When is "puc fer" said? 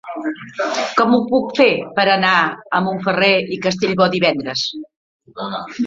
1.33-1.67